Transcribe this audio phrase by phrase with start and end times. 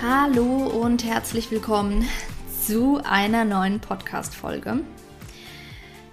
[0.00, 2.08] Hallo und herzlich willkommen
[2.64, 4.78] zu einer neuen Podcast-Folge.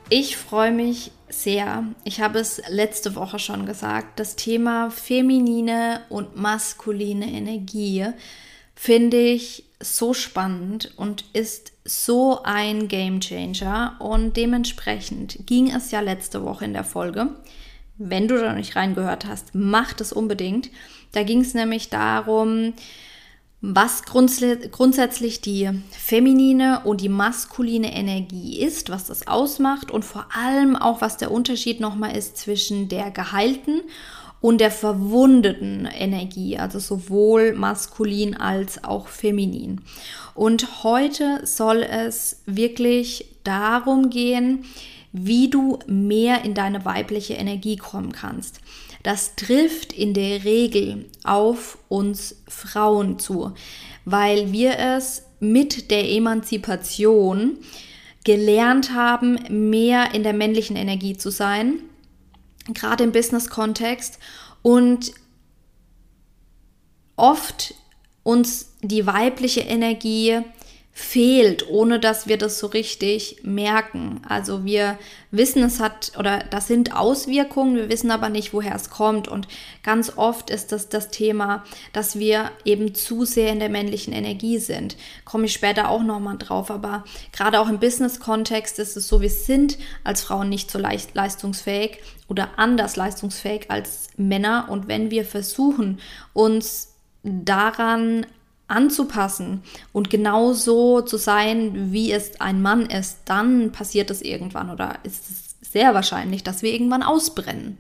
[0.10, 1.84] Ich freue mich sehr.
[2.04, 4.20] Ich habe es letzte Woche schon gesagt.
[4.20, 8.08] Das Thema feminine und maskuline Energie
[8.74, 13.98] finde ich so spannend und ist so ein Game Changer.
[14.00, 17.36] Und dementsprechend ging es ja letzte Woche in der Folge.
[18.00, 20.72] Wenn du da noch nicht reingehört hast, mach das unbedingt.
[21.12, 22.74] Da ging es nämlich darum,
[23.74, 30.76] was grundsätzlich die feminine und die maskuline Energie ist, was das ausmacht und vor allem
[30.76, 33.82] auch, was der Unterschied nochmal ist zwischen der geheilten
[34.40, 39.82] und der verwundeten Energie, also sowohl maskulin als auch feminin.
[40.36, 44.66] Und heute soll es wirklich darum gehen,
[45.12, 48.60] wie du mehr in deine weibliche Energie kommen kannst.
[49.06, 53.54] Das trifft in der Regel auf uns Frauen zu,
[54.04, 57.60] weil wir es mit der Emanzipation
[58.24, 59.38] gelernt haben,
[59.70, 61.82] mehr in der männlichen Energie zu sein
[62.74, 64.20] gerade im Business-Kontext.
[64.62, 65.12] Und
[67.16, 67.76] oft
[68.24, 70.40] uns die weibliche Energie
[70.98, 74.22] fehlt, ohne dass wir das so richtig merken.
[74.30, 74.98] Also wir
[75.30, 79.28] wissen, es hat oder das sind Auswirkungen, wir wissen aber nicht, woher es kommt.
[79.28, 79.50] Und
[79.84, 84.58] ganz oft ist das das Thema, dass wir eben zu sehr in der männlichen Energie
[84.58, 84.96] sind.
[85.26, 86.72] Komme ich später auch nochmal drauf.
[86.72, 87.04] Aber
[87.34, 92.00] gerade auch im Business-Kontext ist es so, wir sind als Frauen nicht so leicht leistungsfähig
[92.30, 94.68] oder anders leistungsfähig als Männer.
[94.70, 96.00] Und wenn wir versuchen,
[96.32, 98.26] uns daran
[98.68, 99.62] anzupassen
[99.94, 105.30] und genauso zu sein, wie es ein Mann ist, dann passiert es irgendwann oder ist
[105.30, 107.78] es sehr wahrscheinlich, dass wir irgendwann ausbrennen.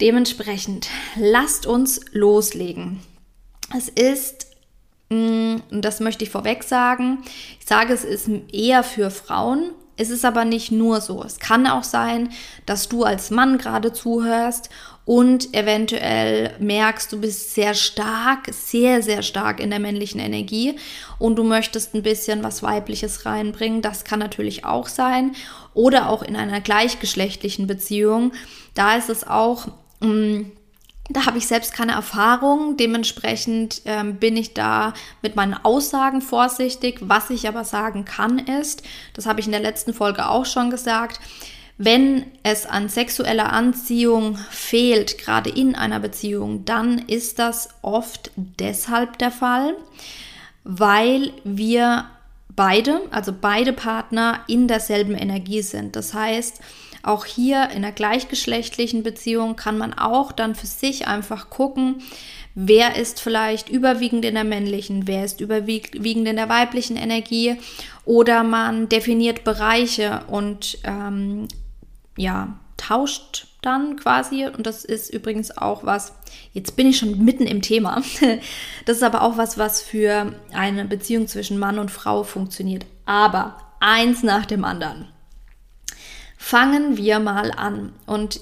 [0.00, 3.00] Dementsprechend, lasst uns loslegen.
[3.76, 4.46] Es ist,
[5.08, 7.18] mm, und das möchte ich vorweg sagen,
[7.58, 11.24] ich sage, es ist eher für Frauen, es ist aber nicht nur so.
[11.24, 12.30] Es kann auch sein,
[12.66, 14.70] dass du als Mann gerade zuhörst
[15.08, 20.76] und eventuell merkst, du bist sehr stark, sehr, sehr stark in der männlichen Energie
[21.18, 23.80] und du möchtest ein bisschen was Weibliches reinbringen.
[23.80, 25.34] Das kann natürlich auch sein.
[25.72, 28.32] Oder auch in einer gleichgeschlechtlichen Beziehung.
[28.74, 29.68] Da ist es auch.
[30.00, 30.42] Mm,
[31.08, 34.92] da habe ich selbst keine Erfahrung, dementsprechend ähm, bin ich da
[35.22, 36.98] mit meinen Aussagen vorsichtig.
[37.00, 38.82] Was ich aber sagen kann ist,
[39.14, 41.18] das habe ich in der letzten Folge auch schon gesagt,
[41.78, 49.18] wenn es an sexueller Anziehung fehlt, gerade in einer Beziehung, dann ist das oft deshalb
[49.18, 49.74] der Fall,
[50.64, 52.06] weil wir
[52.54, 55.94] beide, also beide Partner in derselben Energie sind.
[55.94, 56.60] Das heißt,
[57.04, 62.02] auch hier in einer gleichgeschlechtlichen Beziehung kann man auch dann für sich einfach gucken,
[62.56, 67.56] wer ist vielleicht überwiegend in der männlichen, wer ist überwiegend in der weiblichen Energie
[68.04, 71.46] oder man definiert Bereiche und ähm,
[72.18, 74.46] ja, tauscht dann quasi.
[74.46, 76.14] Und das ist übrigens auch was,
[76.52, 78.02] jetzt bin ich schon mitten im Thema.
[78.86, 82.86] Das ist aber auch was, was für eine Beziehung zwischen Mann und Frau funktioniert.
[83.04, 85.08] Aber eins nach dem anderen.
[86.38, 87.92] Fangen wir mal an.
[88.06, 88.40] Und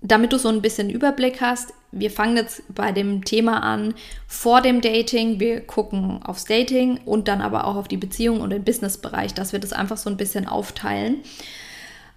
[0.00, 3.94] damit du so ein bisschen Überblick hast, wir fangen jetzt bei dem Thema an
[4.26, 5.38] vor dem Dating.
[5.38, 9.52] Wir gucken aufs Dating und dann aber auch auf die Beziehung und den Businessbereich, dass
[9.52, 11.22] wir das einfach so ein bisschen aufteilen.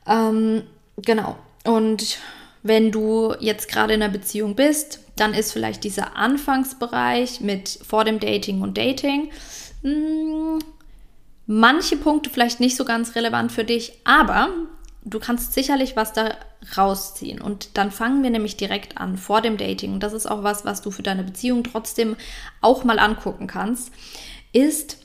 [0.07, 0.63] Ähm,
[1.03, 1.37] Genau.
[1.65, 2.17] Und
[2.63, 8.05] wenn du jetzt gerade in einer Beziehung bist, dann ist vielleicht dieser Anfangsbereich mit vor
[8.05, 9.31] dem Dating und Dating
[9.81, 10.59] mh, hm,
[11.45, 14.49] manche Punkte vielleicht nicht so ganz relevant für dich, aber
[15.03, 16.35] du kannst sicherlich was da
[16.77, 17.41] rausziehen.
[17.41, 19.93] Und dann fangen wir nämlich direkt an vor dem Dating.
[19.93, 22.15] Und das ist auch was, was du für deine Beziehung trotzdem
[22.61, 23.91] auch mal angucken kannst,
[24.51, 24.97] ist,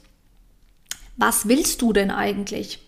[1.16, 2.80] was willst du denn eigentlich?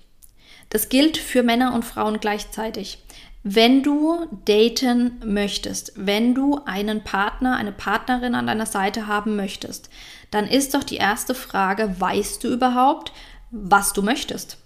[0.71, 3.03] Das gilt für Männer und Frauen gleichzeitig.
[3.43, 9.89] Wenn du daten möchtest, wenn du einen Partner, eine Partnerin an deiner Seite haben möchtest,
[10.31, 13.13] dann ist doch die erste Frage, weißt du überhaupt,
[13.53, 14.59] was du möchtest?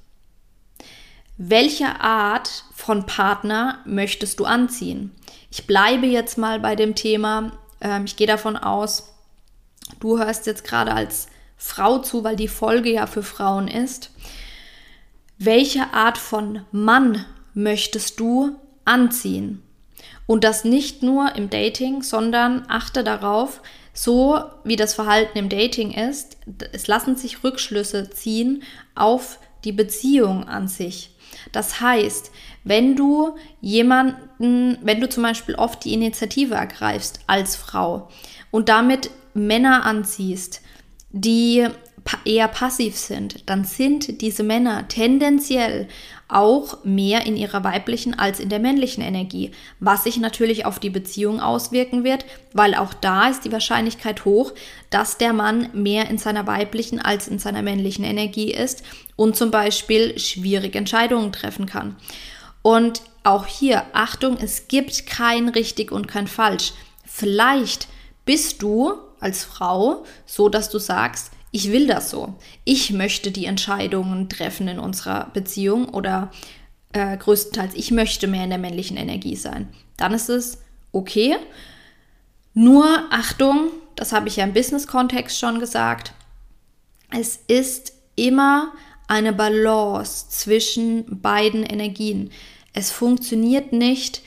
[1.43, 5.11] welche Art von Partner möchtest du anziehen?
[5.51, 7.53] Ich bleibe jetzt mal bei dem Thema.
[7.81, 9.15] Ähm, ich gehe davon aus,
[10.01, 14.11] du hörst jetzt gerade als Frau zu, weil die Folge ja für Frauen ist.
[15.43, 19.63] Welche Art von Mann möchtest du anziehen?
[20.27, 23.63] Und das nicht nur im Dating, sondern achte darauf,
[23.95, 26.37] so wie das Verhalten im Dating ist,
[26.73, 28.65] es lassen sich Rückschlüsse ziehen
[28.95, 31.17] auf die Beziehung an sich.
[31.53, 32.33] Das heißt,
[32.65, 38.11] wenn du jemanden, wenn du zum Beispiel oft die Initiative ergreifst als Frau
[38.51, 40.61] und damit Männer anziehst,
[41.13, 41.67] die
[42.25, 45.89] eher passiv sind, dann sind diese Männer tendenziell
[46.29, 49.51] auch mehr in ihrer weiblichen als in der männlichen Energie,
[49.81, 54.53] was sich natürlich auf die Beziehung auswirken wird, weil auch da ist die Wahrscheinlichkeit hoch,
[54.91, 58.85] dass der Mann mehr in seiner weiblichen als in seiner männlichen Energie ist
[59.17, 61.97] und zum Beispiel schwierige Entscheidungen treffen kann.
[62.63, 66.73] Und auch hier, Achtung, es gibt kein richtig und kein falsch.
[67.05, 67.89] Vielleicht
[68.25, 72.35] bist du als Frau so, dass du sagst, ich will das so.
[72.65, 76.31] Ich möchte die Entscheidungen treffen in unserer Beziehung oder
[76.93, 79.69] äh, größtenteils, ich möchte mehr in der männlichen Energie sein.
[79.97, 80.59] Dann ist es
[80.93, 81.37] okay.
[82.55, 86.13] Nur Achtung, das habe ich ja im Business-Kontext schon gesagt,
[87.11, 88.73] es ist immer
[89.09, 92.31] eine Balance zwischen beiden Energien.
[92.73, 94.23] Es funktioniert nicht,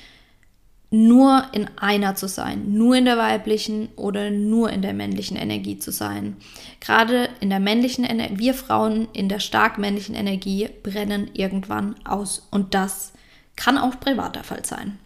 [0.94, 5.80] nur in einer zu sein, nur in der weiblichen oder nur in der männlichen Energie
[5.80, 6.38] zu sein.
[6.81, 12.48] Gerade in der männlichen Energie, wir Frauen in der stark männlichen Energie brennen irgendwann aus
[12.51, 13.12] und das
[13.56, 15.00] kann auch privater Fall sein.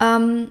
[0.00, 0.48] Ähm,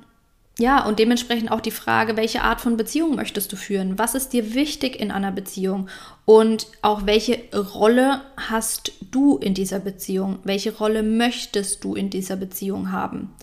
[0.57, 3.99] ja, und dementsprechend auch die Frage, welche Art von Beziehung möchtest du führen?
[3.99, 5.89] Was ist dir wichtig in einer Beziehung?
[6.23, 10.39] Und auch welche Rolle hast du in dieser Beziehung?
[10.45, 13.33] Welche Rolle möchtest du in dieser Beziehung haben?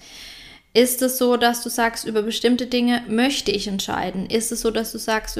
[0.72, 4.30] Ist es so, dass du sagst, über bestimmte Dinge möchte ich entscheiden?
[4.30, 5.38] Ist es so, dass du sagst,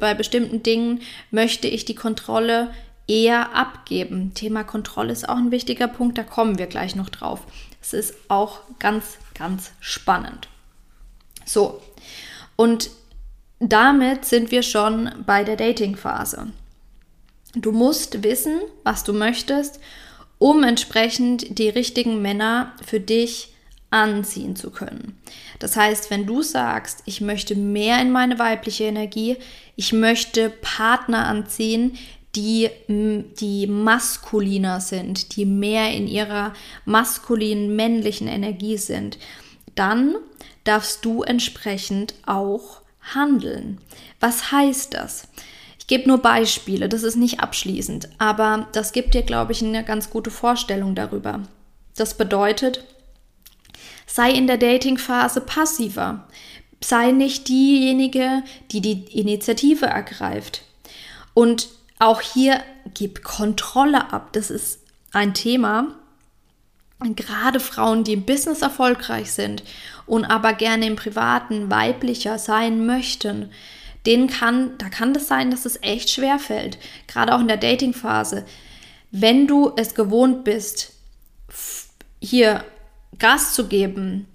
[0.00, 1.00] bei bestimmten Dingen
[1.30, 2.72] möchte ich die Kontrolle
[3.06, 4.34] eher abgeben?
[4.34, 7.42] Thema Kontrolle ist auch ein wichtiger Punkt, da kommen wir gleich noch drauf.
[7.80, 10.48] Es ist auch ganz, ganz spannend.
[11.44, 11.80] So,
[12.56, 12.90] und
[13.60, 16.48] damit sind wir schon bei der Dating-Phase.
[17.54, 19.80] Du musst wissen, was du möchtest,
[20.38, 23.54] um entsprechend die richtigen Männer für dich
[23.90, 25.16] anziehen zu können.
[25.60, 29.36] Das heißt, wenn du sagst, ich möchte mehr in meine weibliche Energie,
[29.76, 31.96] ich möchte Partner anziehen,
[32.34, 36.52] die, die maskuliner sind, die mehr in ihrer
[36.84, 39.18] maskulinen, männlichen Energie sind,
[39.76, 40.16] dann
[40.64, 42.80] darfst du entsprechend auch
[43.14, 43.78] handeln.
[44.20, 45.28] Was heißt das?
[45.78, 49.84] Ich gebe nur Beispiele, das ist nicht abschließend, aber das gibt dir, glaube ich, eine
[49.84, 51.42] ganz gute Vorstellung darüber.
[51.94, 52.84] Das bedeutet,
[54.06, 56.26] sei in der Dating-Phase passiver.
[56.80, 60.62] Sei nicht diejenige, die die Initiative ergreift.
[61.32, 61.68] Und
[61.98, 62.62] auch hier
[62.92, 64.32] gib Kontrolle ab.
[64.32, 64.80] Das ist
[65.12, 65.94] ein Thema,
[67.00, 69.62] gerade Frauen, die im Business erfolgreich sind
[70.06, 73.50] und aber gerne im Privaten weiblicher sein möchten,
[74.06, 76.78] denen kann, da kann das sein, dass es echt schwer fällt.
[77.06, 78.44] Gerade auch in der Dating-Phase.
[79.10, 80.92] Wenn du es gewohnt bist,
[82.20, 82.64] hier
[83.18, 84.26] Gas zu geben,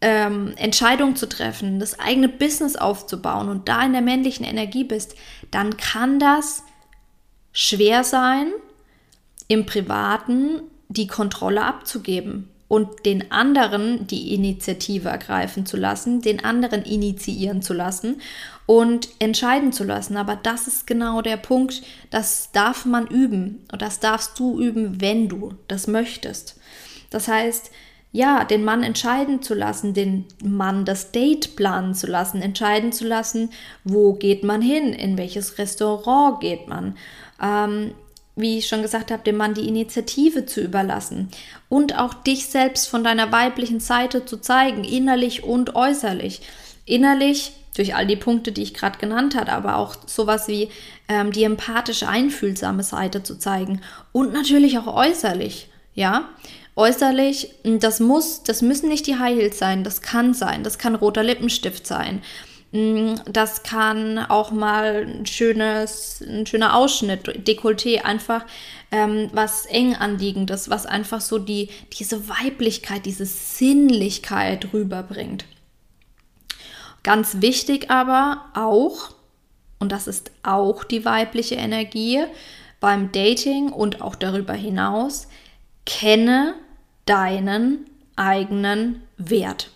[0.00, 5.14] ähm, Entscheidungen zu treffen, das eigene Business aufzubauen und da in der männlichen Energie bist,
[5.50, 6.62] dann kann das
[7.52, 8.52] schwer sein,
[9.48, 10.62] im Privaten
[10.92, 17.74] die Kontrolle abzugeben und den anderen die Initiative ergreifen zu lassen, den anderen initiieren zu
[17.74, 18.22] lassen
[18.64, 20.16] und entscheiden zu lassen.
[20.16, 25.02] Aber das ist genau der Punkt, das darf man üben und das darfst du üben,
[25.02, 26.58] wenn du das möchtest.
[27.10, 27.70] Das heißt,
[28.10, 33.06] ja, den Mann entscheiden zu lassen, den Mann das Date planen zu lassen, entscheiden zu
[33.06, 33.50] lassen,
[33.84, 36.96] wo geht man hin, in welches Restaurant geht man,
[37.42, 37.92] ähm,
[38.34, 41.28] wie ich schon gesagt habe, dem Mann die Initiative zu überlassen
[41.68, 46.40] und auch dich selbst von deiner weiblichen Seite zu zeigen, innerlich und äußerlich.
[46.84, 50.68] Innerlich durch all die Punkte, die ich gerade genannt habe, aber auch sowas wie
[51.08, 53.80] ähm, die empathische, einfühlsame Seite zu zeigen
[54.12, 56.28] und natürlich auch äußerlich, ja.
[56.74, 60.94] Äußerlich, das muss, das müssen nicht die High Heels sein, das kann sein, das kann
[60.94, 62.22] roter Lippenstift sein
[62.72, 68.46] das kann auch mal ein, schönes, ein schöner Ausschnitt, Dekolleté, einfach
[68.90, 75.44] ähm, was eng anliegendes, was einfach so die, diese Weiblichkeit, diese Sinnlichkeit rüberbringt.
[77.02, 79.10] Ganz wichtig aber auch,
[79.78, 82.24] und das ist auch die weibliche Energie,
[82.80, 85.28] beim Dating und auch darüber hinaus,
[85.84, 86.54] kenne
[87.04, 87.86] deinen
[88.16, 89.70] eigenen Wert.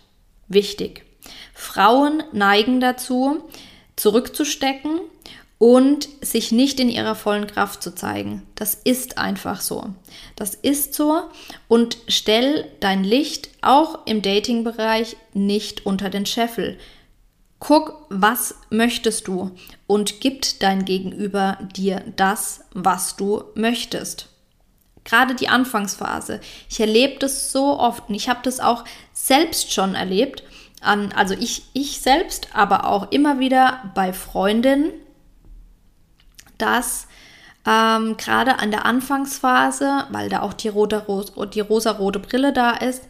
[0.47, 1.06] Wichtig.
[1.53, 3.43] Frauen neigen dazu,
[3.95, 4.99] zurückzustecken
[5.57, 8.43] und sich nicht in ihrer vollen Kraft zu zeigen.
[8.55, 9.85] Das ist einfach so.
[10.35, 11.23] Das ist so
[11.67, 16.77] und stell dein Licht auch im Dating-Bereich nicht unter den Scheffel.
[17.59, 19.51] Guck, was möchtest du
[19.87, 24.29] und gibt dein Gegenüber dir das, was du möchtest.
[25.05, 26.39] Gerade die Anfangsphase.
[26.69, 30.43] Ich erlebe das so oft und ich habe das auch selbst schon erlebt.
[30.81, 34.91] An, also ich, ich selbst, aber auch immer wieder bei Freundinnen,
[36.57, 37.07] dass
[37.65, 41.05] ähm, gerade an der Anfangsphase, weil da auch die, rote,
[41.53, 43.03] die rosa-rote Brille da ist,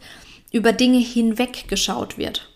[0.50, 2.48] über Dinge hinweggeschaut wird.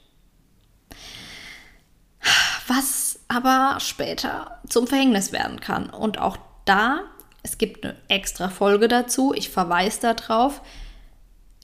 [2.67, 5.91] Was aber später zum Verhängnis werden kann.
[5.91, 7.01] Und auch da,
[7.43, 10.61] es gibt eine extra Folge dazu, ich verweise darauf.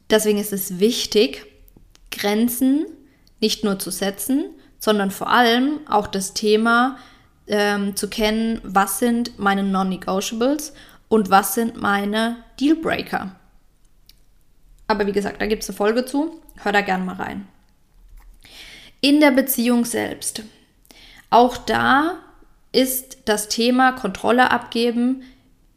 [0.08, 1.46] Deswegen ist es wichtig,
[2.10, 2.86] Grenzen
[3.40, 4.44] nicht nur zu setzen,
[4.78, 6.98] sondern vor allem auch das Thema
[7.46, 10.72] ähm, zu kennen, was sind meine Non-Negotiables
[11.08, 13.34] und was sind meine Dealbreaker.
[14.86, 16.40] Aber wie gesagt, da gibt es eine Folge zu.
[16.56, 17.46] Hör da gerne mal rein.
[19.00, 20.42] In der Beziehung selbst.
[21.30, 22.18] Auch da
[22.72, 25.22] ist das Thema Kontrolle abgeben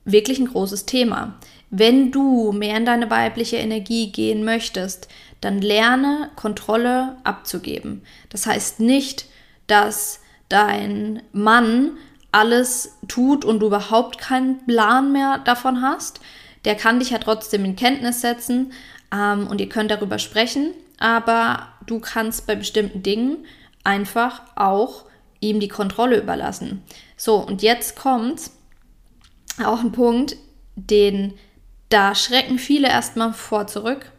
[0.06, 1.36] wirklich ein großes Thema.
[1.72, 5.08] Wenn du mehr in deine weibliche Energie gehen möchtest,
[5.40, 8.04] dann lerne Kontrolle abzugeben.
[8.30, 9.26] Das heißt nicht,
[9.68, 11.92] dass dein Mann
[12.34, 16.20] alles tut und du überhaupt keinen Plan mehr davon hast.
[16.66, 18.74] Der kann dich ja trotzdem in Kenntnis setzen
[19.14, 23.46] ähm, und ihr könnt darüber sprechen, aber du kannst bei bestimmten Dingen
[23.86, 25.06] einfach auch
[25.40, 26.84] ihm die Kontrolle überlassen.
[27.16, 28.52] So, und jetzt kommt
[29.64, 30.36] auch ein Punkt,
[30.76, 31.34] den
[31.92, 34.12] da schrecken viele erstmal vor zurück.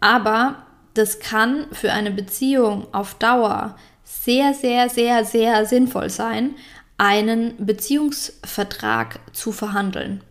[0.00, 6.54] Aber das kann für eine Beziehung auf Dauer sehr, sehr, sehr, sehr sinnvoll sein,
[6.96, 10.22] einen Beziehungsvertrag zu verhandeln.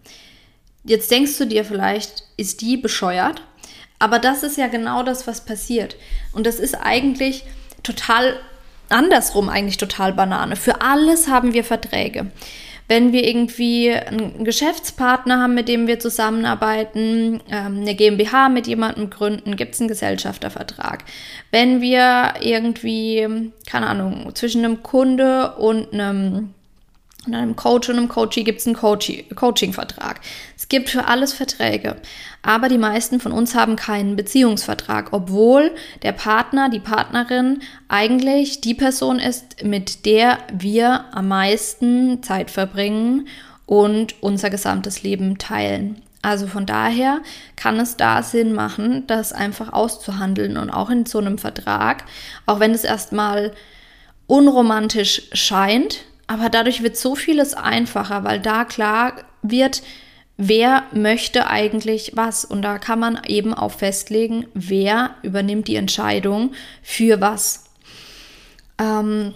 [0.83, 3.41] Jetzt denkst du dir vielleicht, ist die bescheuert?
[3.99, 5.95] Aber das ist ja genau das, was passiert.
[6.33, 7.45] Und das ist eigentlich
[7.83, 8.39] total
[8.89, 10.55] andersrum, eigentlich total Banane.
[10.55, 12.31] Für alles haben wir Verträge
[12.87, 19.09] wenn wir irgendwie einen Geschäftspartner haben, mit dem wir zusammenarbeiten, ähm, eine GmbH mit jemandem
[19.09, 21.03] gründen, gibt es einen Gesellschaftervertrag.
[21.51, 26.53] Wenn wir irgendwie, keine Ahnung, zwischen einem Kunde und einem
[27.25, 30.19] und einem Coach und einem Coachie gibt es einen Coaching-Vertrag.
[30.57, 31.95] Es gibt für alles Verträge.
[32.41, 38.73] Aber die meisten von uns haben keinen Beziehungsvertrag, obwohl der Partner, die Partnerin eigentlich die
[38.73, 43.27] Person ist, mit der wir am meisten Zeit verbringen
[43.65, 46.01] und unser gesamtes Leben teilen.
[46.21, 47.21] Also von daher
[47.55, 52.05] kann es da Sinn machen, das einfach auszuhandeln und auch in so einem Vertrag,
[52.45, 53.53] auch wenn es erstmal
[54.27, 59.83] unromantisch scheint, aber dadurch wird so vieles einfacher, weil da klar wird,
[60.37, 62.45] wer möchte eigentlich was.
[62.45, 67.65] Und da kann man eben auch festlegen, wer übernimmt die Entscheidung für was.
[68.79, 69.33] Ähm,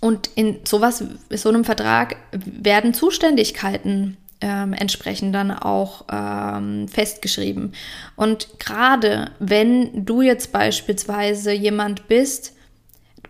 [0.00, 7.74] und in sowas, so einem Vertrag werden Zuständigkeiten ähm, entsprechend dann auch ähm, festgeschrieben.
[8.16, 12.54] Und gerade wenn du jetzt beispielsweise jemand bist,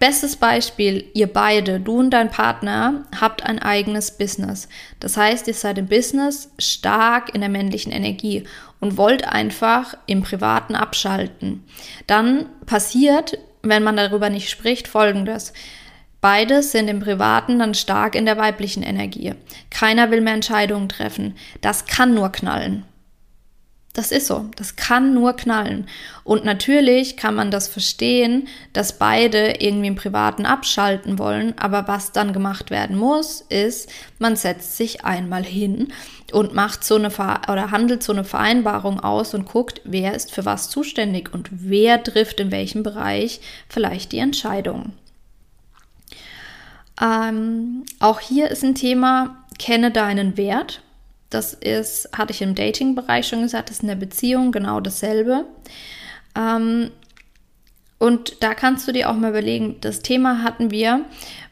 [0.00, 4.66] Bestes Beispiel, ihr beide, du und dein Partner, habt ein eigenes Business.
[4.99, 8.45] Das heißt, ihr seid im Business stark in der männlichen Energie
[8.80, 11.64] und wollt einfach im Privaten abschalten.
[12.07, 15.52] Dann passiert, wenn man darüber nicht spricht, folgendes.
[16.23, 19.35] Beide sind im Privaten dann stark in der weiblichen Energie.
[19.69, 21.37] Keiner will mehr Entscheidungen treffen.
[21.61, 22.87] Das kann nur knallen.
[23.93, 24.49] Das ist so.
[24.55, 25.89] Das kann nur knallen.
[26.23, 31.59] Und natürlich kann man das verstehen, dass beide irgendwie im Privaten abschalten wollen.
[31.59, 35.93] Aber was dann gemacht werden muss, ist, man setzt sich einmal hin
[36.33, 40.45] und macht so eine oder handelt so eine Vereinbarung aus und guckt, wer ist für
[40.45, 44.93] was zuständig und wer trifft in welchem Bereich vielleicht die Entscheidung.
[47.01, 50.83] Ähm, auch hier ist ein Thema, kenne deinen Wert.
[51.31, 55.47] Das ist, hatte ich im Dating-Bereich schon gesagt, das ist in der Beziehung genau dasselbe.
[56.37, 56.91] Ähm,
[57.99, 61.05] und da kannst du dir auch mal überlegen, das Thema hatten wir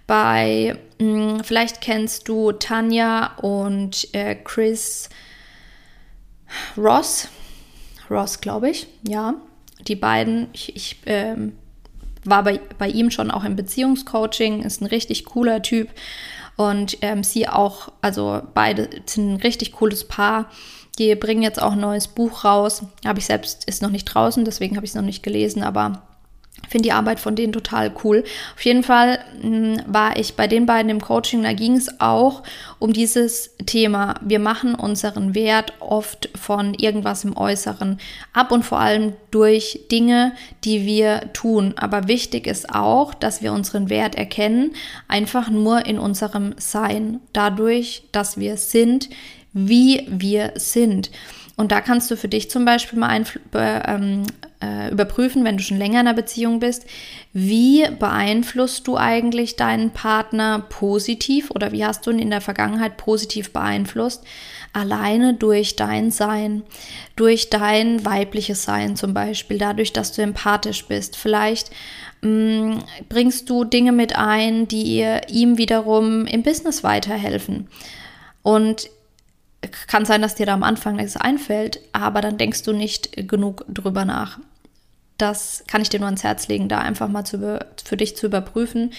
[0.07, 1.07] bei, mh,
[1.37, 5.11] hm, vielleicht kennst du Tanja und äh, Chris
[6.77, 7.29] Ross.
[8.11, 9.35] Ross, glaube ich, ja.
[9.87, 11.53] Die beiden, ich, ich ähm,
[12.25, 15.89] war bei, bei ihm schon auch im Beziehungscoaching, ist ein richtig cooler Typ.
[16.59, 20.51] Und ähm, sie auch, also beide sind ein richtig cooles Paar.
[20.99, 22.83] Die bringen jetzt auch ein neues Buch raus.
[23.07, 26.03] Habe ich selbst, ist noch nicht draußen, deswegen habe ich es noch nicht gelesen, aber
[26.69, 28.25] finde die Arbeit von denen total cool.
[28.55, 32.01] Auf jeden Fall mh, hm, war ich bei den beiden im Coaching, da ging es
[32.01, 32.43] auch
[32.79, 34.15] um dieses Thema.
[34.23, 37.99] Wir machen unseren Wert oft von irgendwas im Äußeren
[38.33, 40.33] ab und vor allem durch Dinge,
[40.65, 41.75] die wir tun.
[41.77, 44.73] Aber wichtig ist auch, dass wir unseren Wert erkennen,
[45.09, 49.09] einfach nur in unserem Sein, dadurch, dass wir sind,
[49.53, 51.11] wie wir sind.
[51.59, 54.23] Und da kannst du für dich zum Beispiel mal ähm,
[54.63, 56.87] äh, überprüfen, wenn du schon länger in einer Beziehung bist,
[57.33, 62.97] wie beeinflusst du eigentlich deinen Partner positiv oder wie hast du ihn in der Vergangenheit
[62.97, 64.23] positiv beeinflusst?
[64.73, 66.63] Alleine durch dein Sein,
[67.17, 71.17] durch dein weibliches Sein zum Beispiel, dadurch, dass du empathisch bist.
[71.17, 71.73] Vielleicht
[72.21, 77.67] mh, mm, bringst du Dinge mit ein, die ihm wiederum im Business weiterhelfen.
[78.45, 78.91] Und
[79.87, 83.65] kann sein, dass dir da am Anfang nichts einfällt, aber dann denkst du nicht genug
[83.69, 84.39] drüber nach.
[85.17, 88.27] Das kann ich dir nur ans Herz legen, da einfach mal zu, für dich zu
[88.27, 88.93] überprüfen.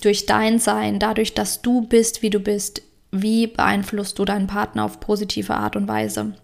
[0.00, 4.84] Durch dein Sein, dadurch, dass du bist, wie du bist, wie beeinflusst du deinen Partner
[4.84, 6.34] auf positive Art und Weise.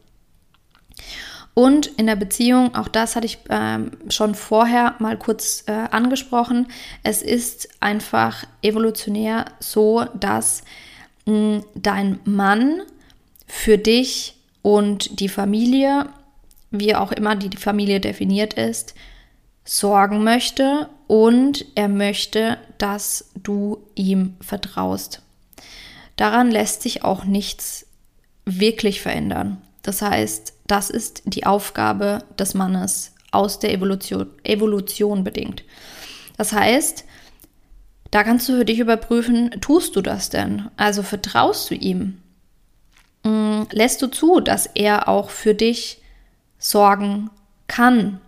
[1.54, 6.66] Und in der Beziehung, auch das hatte ich ähm, schon vorher mal kurz äh, angesprochen,
[7.04, 10.62] es ist einfach evolutionär so, dass
[11.26, 12.82] mh, dein Mann
[13.56, 16.06] für dich und die Familie,
[16.72, 18.94] wie auch immer die Familie definiert ist,
[19.64, 25.22] sorgen möchte und er möchte, dass du ihm vertraust.
[26.16, 27.86] Daran lässt sich auch nichts
[28.44, 29.62] wirklich verändern.
[29.82, 35.62] Das heißt, das ist die Aufgabe des Mannes aus der Evolution, Evolution bedingt.
[36.36, 37.04] Das heißt,
[38.10, 40.70] da kannst du für dich überprüfen, tust du das denn?
[40.76, 42.18] Also vertraust du ihm?
[43.24, 46.00] Mm, lässt du zu, dass er auch für dich
[46.58, 47.30] sorgen
[47.66, 48.20] kann.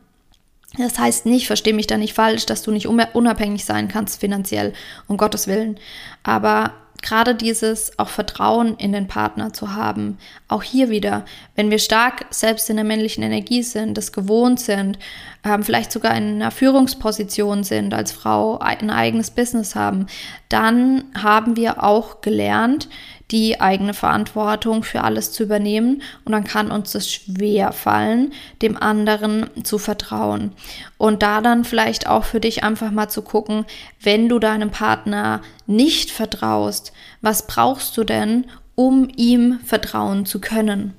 [0.78, 4.74] Das heißt nicht, verstehe mich da nicht falsch, dass du nicht unabhängig sein kannst finanziell,
[5.06, 5.78] um Gottes Willen.
[6.22, 11.78] Aber gerade dieses auch Vertrauen in den Partner zu haben, auch hier wieder, wenn wir
[11.78, 14.98] stark selbst in der männlichen Energie sind, das gewohnt sind,
[15.44, 20.06] ähm, vielleicht sogar in einer Führungsposition sind, als Frau ein eigenes Business haben,
[20.48, 22.88] dann haben wir auch gelernt,
[23.30, 28.76] die eigene Verantwortung für alles zu übernehmen und dann kann uns es schwer fallen, dem
[28.76, 30.52] anderen zu vertrauen.
[30.96, 33.64] Und da dann vielleicht auch für dich einfach mal zu gucken,
[34.00, 40.94] wenn du deinem Partner nicht vertraust, was brauchst du denn, um ihm vertrauen zu können?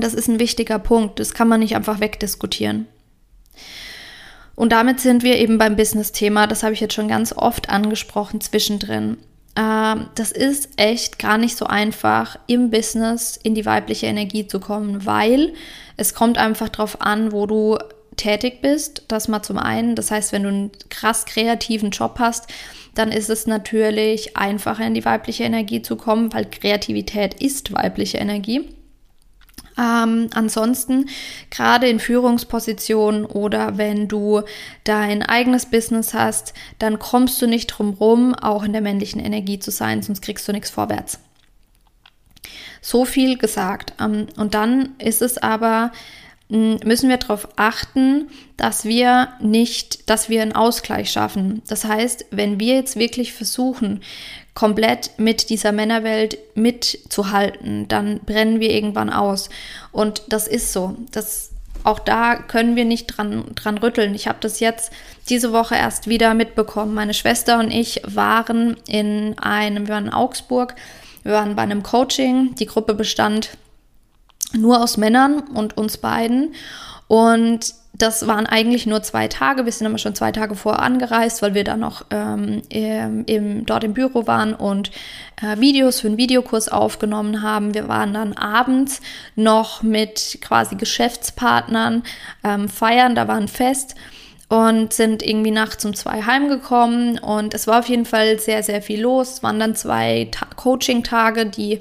[0.00, 2.86] Das ist ein wichtiger Punkt, das kann man nicht einfach wegdiskutieren.
[4.54, 8.40] Und damit sind wir eben beim Business-Thema, das habe ich jetzt schon ganz oft angesprochen
[8.42, 9.16] zwischendrin.
[9.58, 14.60] Ähm, das ist echt gar nicht so einfach, im Business in die weibliche Energie zu
[14.60, 15.52] kommen, weil
[15.96, 17.76] es kommt einfach darauf an, wo du
[18.16, 19.02] tätig bist.
[19.08, 19.96] Das mal zum einen.
[19.96, 22.46] Das heißt, wenn du einen krass kreativen Job hast,
[22.94, 28.18] dann ist es natürlich einfacher, in die weibliche Energie zu kommen, weil Kreativität ist weibliche
[28.18, 28.68] Energie.
[29.78, 31.08] Ähm, ansonsten,
[31.50, 34.42] gerade in Führungspositionen oder wenn du
[34.84, 39.58] dein eigenes Business hast, dann kommst du nicht drum rum, auch in der männlichen Energie
[39.58, 41.20] zu sein, sonst kriegst du nichts vorwärts.
[42.80, 43.94] So viel gesagt.
[44.00, 45.92] Ähm, und dann ist es aber
[46.50, 51.62] müssen wir darauf achten, dass wir nicht, dass wir einen Ausgleich schaffen.
[51.68, 54.00] Das heißt, wenn wir jetzt wirklich versuchen,
[54.58, 59.50] komplett mit dieser Männerwelt mitzuhalten, dann brennen wir irgendwann aus.
[59.92, 60.96] Und das ist so.
[61.12, 61.50] Das,
[61.84, 64.16] auch da können wir nicht dran, dran rütteln.
[64.16, 64.90] Ich habe das jetzt
[65.28, 66.92] diese Woche erst wieder mitbekommen.
[66.92, 70.74] Meine Schwester und ich waren in einem, wir waren in Augsburg,
[71.22, 72.56] wir waren bei einem Coaching.
[72.56, 73.50] Die Gruppe bestand
[74.54, 76.56] nur aus Männern und uns beiden.
[77.06, 79.64] Und das waren eigentlich nur zwei Tage.
[79.64, 83.82] Wir sind aber schon zwei Tage vorher angereist, weil wir dann noch ähm, im, dort
[83.82, 84.92] im Büro waren und
[85.42, 87.74] äh, Videos für einen Videokurs aufgenommen haben.
[87.74, 89.00] Wir waren dann abends
[89.34, 92.04] noch mit quasi Geschäftspartnern
[92.44, 93.16] ähm, feiern.
[93.16, 93.96] Da war ein Fest
[94.48, 97.18] und sind irgendwie nachts um zwei heimgekommen.
[97.18, 99.34] Und es war auf jeden Fall sehr, sehr viel los.
[99.34, 101.80] Es waren dann zwei Coaching-Tage, die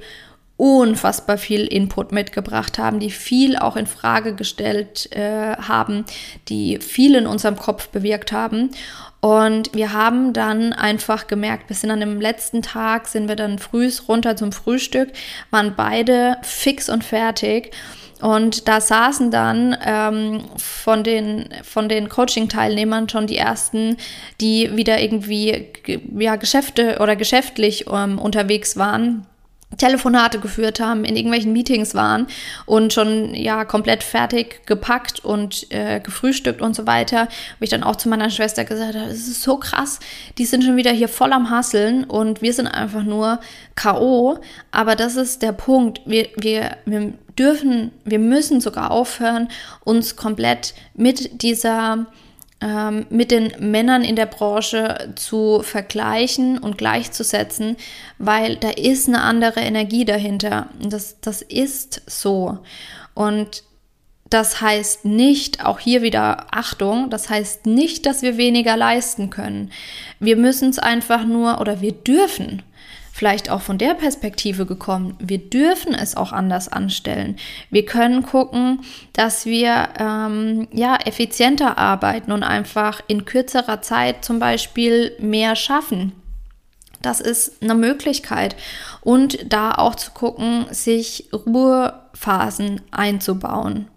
[0.58, 6.04] unfassbar viel Input mitgebracht haben, die viel auch in Frage gestellt äh, haben,
[6.50, 8.72] die viel in unserem Kopf bewirkt haben.
[9.20, 13.60] Und wir haben dann einfach gemerkt, wir sind an dem letzten Tag, sind wir dann
[13.60, 15.10] früh runter zum Frühstück,
[15.52, 17.72] waren beide fix und fertig
[18.22, 23.98] Und da saßen dann ähm, von den, von den Coaching-Teilnehmern schon die ersten,
[24.42, 25.68] die wieder irgendwie
[26.18, 29.28] ja, Geschäfte oder geschäftlich ähm, unterwegs waren
[29.76, 32.28] Telefonate geführt haben, in irgendwelchen Meetings waren
[32.66, 37.28] und schon ja komplett fertig gepackt und äh, gefrühstückt und so weiter,
[37.60, 40.00] wo ich dann auch zu meiner Schwester gesagt habe, es ist so krass,
[40.38, 43.40] die sind schon wieder hier voll am Hasseln und wir sind einfach nur
[43.76, 44.40] KO.
[44.72, 46.02] Aber das ist der Punkt.
[46.06, 49.50] Wir, wir, wir dürfen, wir müssen sogar aufhören,
[49.84, 52.08] uns komplett mit dieser
[52.62, 57.78] ähm, mit den Männern in der Branche zu vergleichen und gleichzusetzen,
[58.18, 60.68] weil da ist eine andere Energie dahinter.
[60.82, 62.60] Das, das ist so.
[63.14, 63.64] Und
[64.30, 69.72] das heißt nicht, auch hier wieder Achtung, das heißt nicht, dass wir weniger leisten können.
[70.20, 72.64] Wir müssen es einfach nur oder wir dürfen
[73.18, 75.16] vielleicht auch von der Perspektive gekommen.
[75.18, 77.38] Wir dürfen es auch anders anstellen.
[77.72, 78.82] Wir können gucken,
[79.14, 86.12] dass wir ähm, ja effizienter arbeiten und einfach in kürzerer Zeit zum Beispiel mehr schaffen.
[87.02, 88.56] Das ist eine Möglichkeit.
[89.02, 93.88] Und da auch zu gucken, sich Ruhephasen einzubauen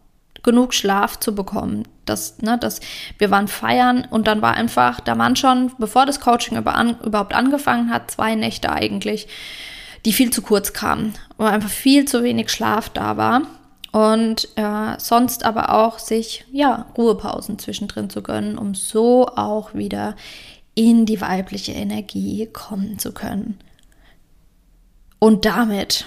[0.43, 1.87] genug Schlaf zu bekommen.
[2.05, 2.81] Das, ne, das,
[3.19, 6.99] wir waren feiern und dann war einfach, da waren schon, bevor das Coaching über an,
[7.01, 9.29] überhaupt angefangen hat, zwei Nächte eigentlich,
[10.05, 13.43] die viel zu kurz kamen, wo einfach viel zu wenig Schlaf da war.
[13.93, 20.15] Und äh, sonst aber auch sich, ja, Ruhepausen zwischendrin zu gönnen, um so auch wieder
[20.75, 23.59] in die weibliche Energie kommen zu können.
[25.19, 26.07] Und damit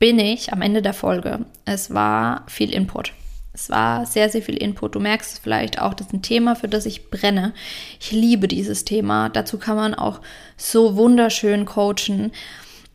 [0.00, 1.44] bin ich am Ende der Folge.
[1.64, 3.12] Es war viel Input.
[3.52, 4.94] Es war sehr, sehr viel Input.
[4.94, 7.52] Du merkst es vielleicht auch, das ist ein Thema, für das ich brenne.
[8.00, 9.28] Ich liebe dieses Thema.
[9.28, 10.20] Dazu kann man auch
[10.56, 12.32] so wunderschön coachen.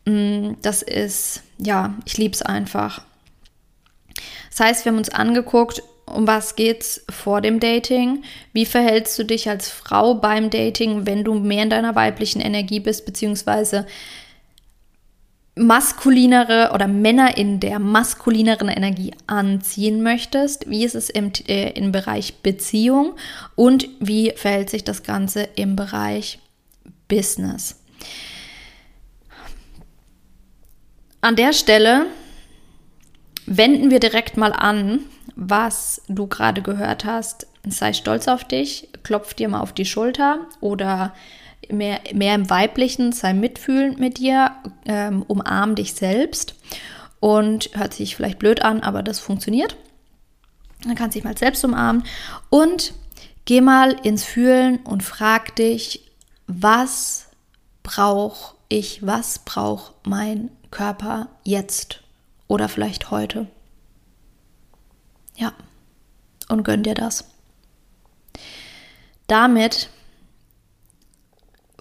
[0.06, 3.04] Mm, das ist, ja, ich liebe es einfach.
[4.50, 8.24] Das heißt, wir haben uns angeguckt, um was geht's vor dem Dating?
[8.52, 12.80] Wie verhältst du dich als Frau beim Dating, wenn du mehr in deiner weiblichen Energie
[12.80, 13.86] bist, beziehungsweise
[15.56, 20.70] maskulinere oder Männer in der maskulineren Energie anziehen möchtest?
[20.70, 23.16] Wie ist es im, äh, im Bereich Beziehung
[23.56, 26.40] und wie verhält sich das Ganze im Bereich
[27.08, 27.80] Business?
[31.22, 32.06] An der Stelle
[33.46, 35.00] wenden wir direkt mal an,
[35.36, 37.48] was du gerade gehört hast.
[37.68, 41.14] Sei stolz auf dich, klopf dir mal auf die Schulter oder
[41.72, 44.52] mehr, mehr im Weiblichen, sei mitfühlend mit dir,
[44.86, 46.56] ähm, umarm dich selbst
[47.20, 49.78] und hört sich vielleicht blöd an, aber das funktioniert.
[50.84, 52.04] Dann kannst du dich mal selbst umarmen
[52.50, 52.94] und
[53.46, 56.12] geh mal ins Fühlen und frag dich,
[56.48, 57.28] was
[57.84, 62.02] brauche ich, was braucht mein Körper jetzt
[62.48, 63.48] oder vielleicht heute?
[65.38, 65.54] Ja,
[66.50, 67.26] und gönn dir das.
[69.28, 69.90] Damit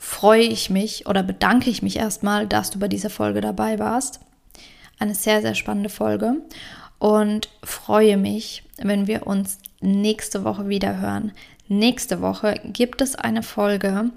[0.05, 4.21] freue ich mich oder bedanke ich mich erstmal, dass du bei dieser Folge dabei warst.
[4.99, 6.43] Eine sehr, sehr spannende Folge
[6.99, 11.33] und freue mich, wenn wir uns nächste Woche wieder hören.
[11.69, 14.11] Nächste Woche gibt es eine Folge,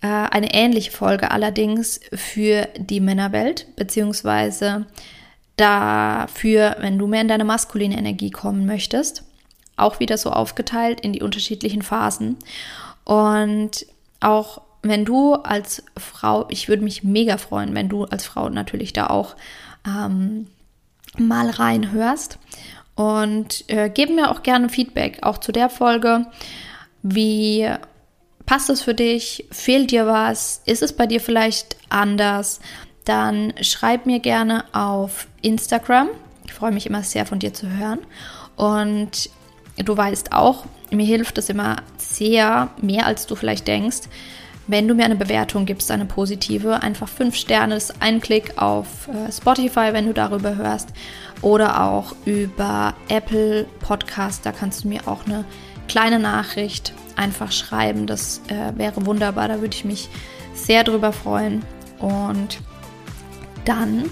[0.00, 4.86] äh, eine ähnliche Folge allerdings für die Männerwelt, beziehungsweise
[5.56, 9.24] dafür, wenn du mehr in deine maskuline Energie kommen möchtest.
[9.76, 12.38] Auch wieder so aufgeteilt in die unterschiedlichen Phasen.
[13.04, 13.86] Und
[14.20, 18.92] auch wenn du als Frau, ich würde mich mega freuen, wenn du als Frau natürlich
[18.92, 19.36] da auch
[19.86, 20.46] ähm,
[21.18, 22.38] mal reinhörst.
[22.94, 26.26] Und äh, gib mir auch gerne Feedback, auch zu der Folge.
[27.02, 27.68] Wie
[28.46, 29.46] passt es für dich?
[29.50, 30.62] Fehlt dir was?
[30.66, 32.60] Ist es bei dir vielleicht anders?
[33.04, 36.08] Dann schreib mir gerne auf Instagram.
[36.44, 38.00] Ich freue mich immer sehr von dir zu hören.
[38.56, 39.30] Und
[39.76, 44.02] du weißt auch, mir hilft es immer sehr, mehr als du vielleicht denkst,
[44.70, 48.56] wenn du mir eine Bewertung gibst, eine positive, einfach fünf Sterne, das ist ein Klick
[48.56, 50.90] auf äh, Spotify, wenn du darüber hörst,
[51.42, 55.44] oder auch über Apple Podcast, da kannst du mir auch eine
[55.88, 58.06] kleine Nachricht einfach schreiben.
[58.06, 60.08] Das äh, wäre wunderbar, da würde ich mich
[60.54, 61.64] sehr drüber freuen.
[61.98, 62.60] Und
[63.64, 64.04] dann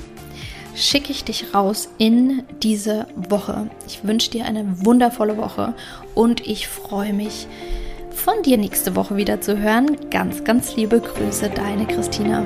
[0.75, 3.71] schicke ich dich raus in diese Woche.
[3.87, 5.75] Ich wünsche dir eine wundervolle Woche
[6.15, 7.47] und ich freue mich,
[8.29, 9.97] von dir nächste Woche wieder zu hören.
[10.11, 12.45] Ganz, ganz liebe Grüße, deine Christina.